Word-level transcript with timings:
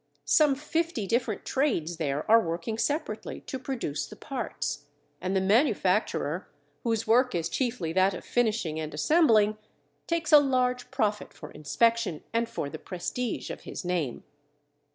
Some 0.25 0.55
fifty 0.55 1.05
different 1.05 1.45
trades 1.45 1.97
there 1.97 2.25
are 2.27 2.41
working 2.43 2.79
separately 2.79 3.41
to 3.41 3.59
produce 3.59 4.07
the 4.07 4.15
parts. 4.15 4.87
And 5.21 5.35
the 5.35 5.41
manufacturer, 5.41 6.49
whose 6.83 7.05
work 7.05 7.35
is 7.35 7.47
chiefly 7.49 7.93
that 7.93 8.15
of 8.15 8.25
finishing 8.25 8.79
and 8.79 8.91
assembling, 8.95 9.59
takes 10.07 10.31
a 10.33 10.39
large 10.39 10.89
profit 10.89 11.35
for 11.35 11.51
inspection 11.51 12.23
and 12.33 12.49
for 12.49 12.67
the 12.67 12.79
prestige 12.79 13.51
of 13.51 13.61
his 13.61 13.85
name. 13.85 14.23